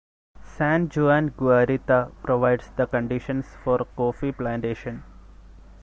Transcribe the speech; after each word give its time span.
San 0.41 0.89
Juan 0.89 1.29
Guarita 1.29 2.11
provides 2.23 2.71
the 2.75 2.87
conditions 2.87 3.45
for 3.63 3.85
coffee 3.95 4.31
plantation. 4.31 5.03